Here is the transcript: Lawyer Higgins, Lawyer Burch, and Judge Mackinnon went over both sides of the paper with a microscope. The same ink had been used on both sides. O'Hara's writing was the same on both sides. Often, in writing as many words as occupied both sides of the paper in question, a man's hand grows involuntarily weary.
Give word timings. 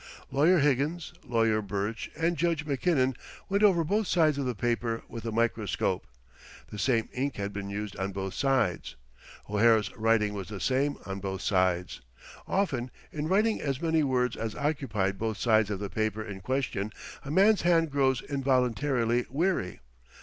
Lawyer 0.31 0.57
Higgins, 0.57 1.13
Lawyer 1.23 1.61
Burch, 1.61 2.09
and 2.17 2.35
Judge 2.35 2.65
Mackinnon 2.65 3.15
went 3.49 3.61
over 3.61 3.83
both 3.83 4.07
sides 4.07 4.39
of 4.39 4.47
the 4.47 4.55
paper 4.55 5.03
with 5.07 5.25
a 5.25 5.31
microscope. 5.31 6.07
The 6.71 6.79
same 6.79 7.07
ink 7.13 7.35
had 7.35 7.53
been 7.53 7.69
used 7.69 7.95
on 7.97 8.11
both 8.11 8.33
sides. 8.33 8.95
O'Hara's 9.47 9.95
writing 9.95 10.33
was 10.33 10.49
the 10.49 10.59
same 10.59 10.97
on 11.05 11.19
both 11.19 11.43
sides. 11.43 12.01
Often, 12.47 12.89
in 13.11 13.27
writing 13.27 13.61
as 13.61 13.79
many 13.79 14.01
words 14.01 14.35
as 14.35 14.55
occupied 14.55 15.19
both 15.19 15.37
sides 15.37 15.69
of 15.69 15.77
the 15.77 15.87
paper 15.87 16.23
in 16.23 16.41
question, 16.41 16.91
a 17.23 17.29
man's 17.29 17.61
hand 17.61 17.91
grows 17.91 18.23
involuntarily 18.23 19.27
weary. 19.29 19.81